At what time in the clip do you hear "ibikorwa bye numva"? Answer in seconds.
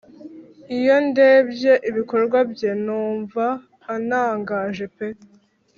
1.89-3.45